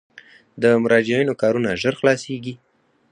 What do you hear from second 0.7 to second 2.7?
مراجعینو کارونه ژر خلاصیږي؟